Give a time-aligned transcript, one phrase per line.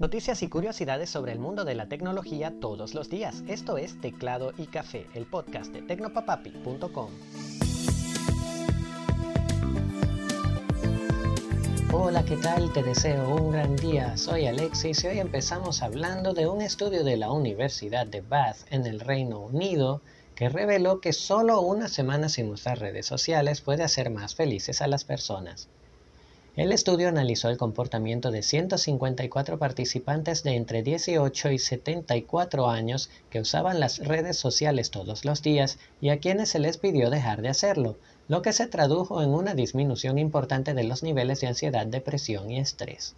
[0.00, 3.44] Noticias y curiosidades sobre el mundo de la tecnología todos los días.
[3.48, 7.10] Esto es Teclado y Café, el podcast de tecnopapapi.com.
[11.92, 12.72] Hola, ¿qué tal?
[12.72, 14.16] Te deseo un gran día.
[14.16, 18.86] Soy Alexis y hoy empezamos hablando de un estudio de la Universidad de Bath en
[18.86, 20.00] el Reino Unido
[20.34, 24.86] que reveló que solo una semana sin usar redes sociales puede hacer más felices a
[24.86, 25.68] las personas.
[26.60, 33.40] El estudio analizó el comportamiento de 154 participantes de entre 18 y 74 años que
[33.40, 37.48] usaban las redes sociales todos los días y a quienes se les pidió dejar de
[37.48, 37.96] hacerlo,
[38.28, 42.58] lo que se tradujo en una disminución importante de los niveles de ansiedad, depresión y
[42.58, 43.14] estrés.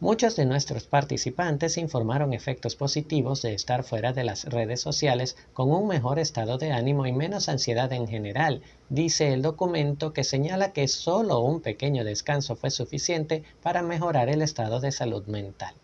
[0.00, 5.72] Muchos de nuestros participantes informaron efectos positivos de estar fuera de las redes sociales con
[5.72, 10.72] un mejor estado de ánimo y menos ansiedad en general, dice el documento que señala
[10.72, 15.74] que solo un pequeño descanso fue suficiente para mejorar el estado de salud mental.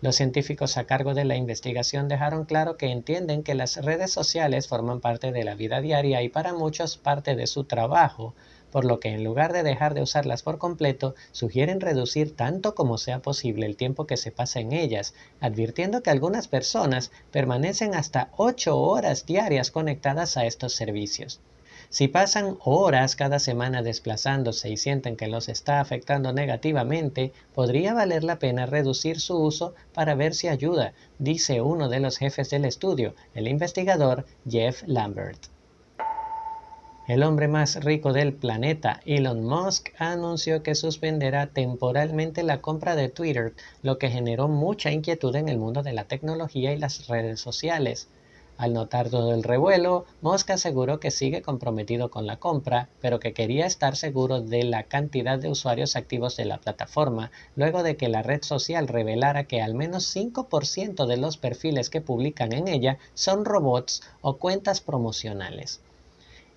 [0.00, 4.66] Los científicos a cargo de la investigación dejaron claro que entienden que las redes sociales
[4.66, 8.34] forman parte de la vida diaria y para muchos parte de su trabajo,
[8.72, 12.98] por lo que en lugar de dejar de usarlas por completo, sugieren reducir tanto como
[12.98, 18.30] sea posible el tiempo que se pasa en ellas, advirtiendo que algunas personas permanecen hasta
[18.36, 21.40] 8 horas diarias conectadas a estos servicios.
[21.92, 28.24] Si pasan horas cada semana desplazándose y sienten que los está afectando negativamente, podría valer
[28.24, 32.64] la pena reducir su uso para ver si ayuda, dice uno de los jefes del
[32.64, 35.51] estudio, el investigador Jeff Lambert.
[37.08, 43.08] El hombre más rico del planeta, Elon Musk, anunció que suspenderá temporalmente la compra de
[43.08, 47.40] Twitter, lo que generó mucha inquietud en el mundo de la tecnología y las redes
[47.40, 48.06] sociales.
[48.56, 53.32] Al notar todo el revuelo, Musk aseguró que sigue comprometido con la compra, pero que
[53.32, 58.08] quería estar seguro de la cantidad de usuarios activos de la plataforma, luego de que
[58.08, 62.98] la red social revelara que al menos 5% de los perfiles que publican en ella
[63.14, 65.80] son robots o cuentas promocionales.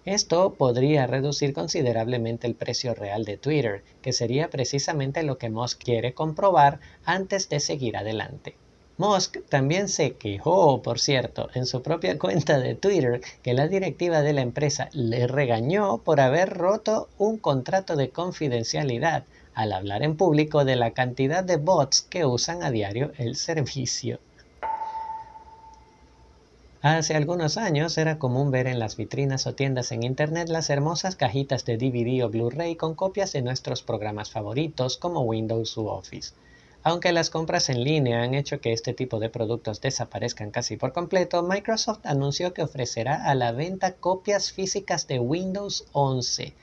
[0.06, 5.84] Esto podría reducir considerablemente el precio real de Twitter, que sería precisamente lo que Musk
[5.84, 8.56] quiere comprobar antes de seguir adelante.
[8.98, 14.22] Musk también se quejó, por cierto, en su propia cuenta de Twitter que la directiva
[14.22, 19.24] de la empresa le regañó por haber roto un contrato de confidencialidad
[19.56, 24.20] al hablar en público de la cantidad de bots que usan a diario el servicio.
[26.88, 31.16] Hace algunos años era común ver en las vitrinas o tiendas en Internet las hermosas
[31.16, 36.36] cajitas de DVD o Blu-ray con copias de nuestros programas favoritos como Windows u Office.
[36.84, 40.94] Aunque las compras en línea han hecho que este tipo de productos desaparezcan casi por
[40.94, 46.54] completo, Microsoft anunció que ofrecerá a la venta copias físicas de Windows 11.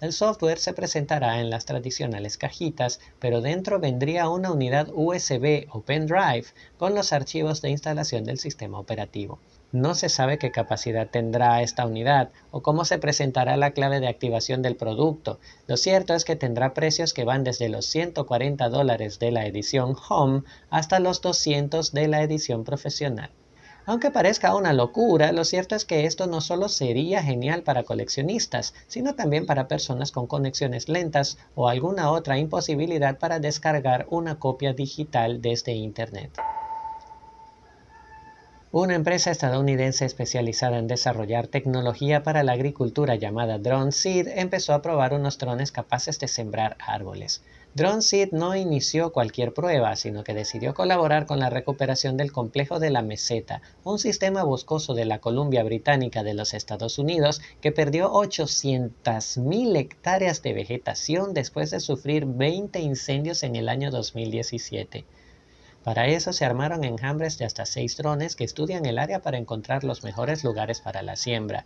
[0.00, 5.82] El software se presentará en las tradicionales cajitas, pero dentro vendría una unidad USB o
[5.82, 6.46] pendrive
[6.78, 9.38] con los archivos de instalación del sistema operativo.
[9.72, 14.06] No se sabe qué capacidad tendrá esta unidad o cómo se presentará la clave de
[14.06, 15.40] activación del producto.
[15.66, 19.96] Lo cierto es que tendrá precios que van desde los 140 dólares de la edición
[20.08, 23.30] Home hasta los 200 de la edición profesional.
[23.88, 28.74] Aunque parezca una locura, lo cierto es que esto no solo sería genial para coleccionistas,
[28.88, 34.72] sino también para personas con conexiones lentas o alguna otra imposibilidad para descargar una copia
[34.72, 36.36] digital desde Internet.
[38.72, 44.82] Una empresa estadounidense especializada en desarrollar tecnología para la agricultura llamada Drone Seed empezó a
[44.82, 47.42] probar unos drones capaces de sembrar árboles.
[47.74, 52.80] Drone Seed no inició cualquier prueba, sino que decidió colaborar con la recuperación del complejo
[52.80, 57.70] de la meseta, un sistema boscoso de la Columbia Británica de los Estados Unidos que
[57.70, 65.04] perdió 800.000 hectáreas de vegetación después de sufrir 20 incendios en el año 2017.
[65.86, 69.84] Para eso se armaron enjambres de hasta seis drones que estudian el área para encontrar
[69.84, 71.64] los mejores lugares para la siembra,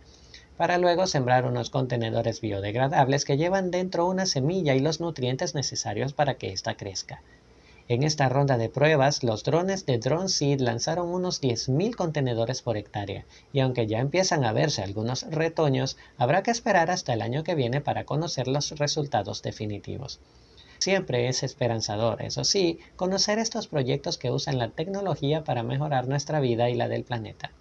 [0.57, 6.13] para luego sembrar unos contenedores biodegradables que llevan dentro una semilla y los nutrientes necesarios
[6.13, 7.23] para que ésta crezca.
[7.87, 12.77] En esta ronda de pruebas, los drones de Drone Seed lanzaron unos 10.000 contenedores por
[12.77, 17.43] hectárea, y aunque ya empiezan a verse algunos retoños, habrá que esperar hasta el año
[17.43, 20.19] que viene para conocer los resultados definitivos.
[20.81, 26.39] Siempre es esperanzador, eso sí, conocer estos proyectos que usan la tecnología para mejorar nuestra
[26.39, 27.51] vida y la del planeta.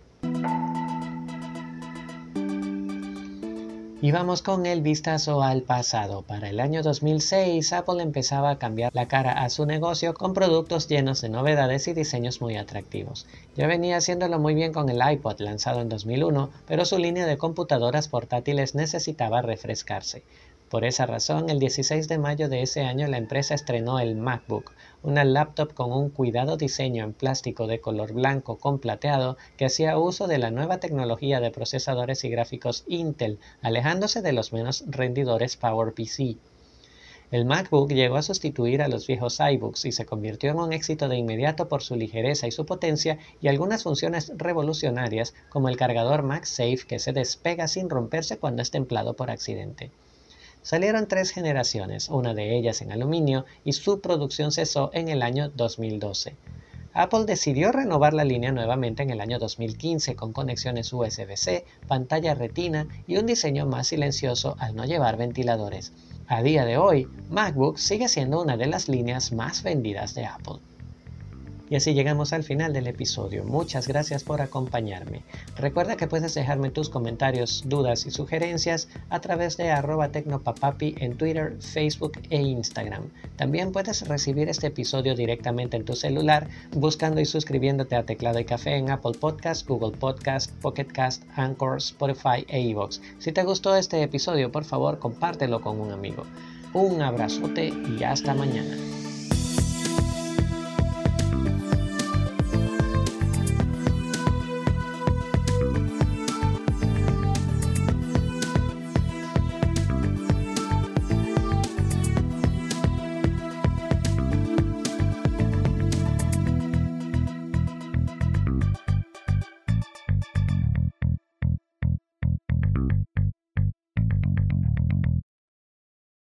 [4.02, 6.22] Y vamos con el vistazo al pasado.
[6.22, 10.88] Para el año 2006, Apple empezaba a cambiar la cara a su negocio con productos
[10.88, 13.26] llenos de novedades y diseños muy atractivos.
[13.54, 17.36] Ya venía haciéndolo muy bien con el iPod lanzado en 2001, pero su línea de
[17.36, 20.22] computadoras portátiles necesitaba refrescarse.
[20.70, 24.70] Por esa razón, el 16 de mayo de ese año la empresa estrenó el MacBook,
[25.02, 29.98] una laptop con un cuidado diseño en plástico de color blanco con plateado que hacía
[29.98, 35.56] uso de la nueva tecnología de procesadores y gráficos Intel, alejándose de los menos rendidores
[35.56, 36.36] PowerPC.
[37.32, 41.08] El MacBook llegó a sustituir a los viejos iBooks y se convirtió en un éxito
[41.08, 46.22] de inmediato por su ligereza y su potencia y algunas funciones revolucionarias como el cargador
[46.22, 49.90] MagSafe que se despega sin romperse cuando es templado por accidente.
[50.62, 55.50] Salieron tres generaciones, una de ellas en aluminio, y su producción cesó en el año
[55.50, 56.36] 2012.
[56.92, 62.88] Apple decidió renovar la línea nuevamente en el año 2015 con conexiones USB-C, pantalla retina
[63.06, 65.92] y un diseño más silencioso al no llevar ventiladores.
[66.26, 70.58] A día de hoy, MacBook sigue siendo una de las líneas más vendidas de Apple.
[71.70, 73.44] Y así llegamos al final del episodio.
[73.44, 75.22] Muchas gracias por acompañarme.
[75.56, 81.16] Recuerda que puedes dejarme tus comentarios, dudas y sugerencias a través de arroba tecnopapapi en
[81.16, 83.04] Twitter, Facebook e Instagram.
[83.36, 88.44] También puedes recibir este episodio directamente en tu celular buscando y suscribiéndote a Teclado y
[88.44, 93.00] Café en Apple Podcast, Google Podcast, Pocket Cast, Anchor, Spotify e iVoox.
[93.20, 96.24] Si te gustó este episodio, por favor compártelo con un amigo.
[96.74, 98.99] Un abrazote y hasta mañana.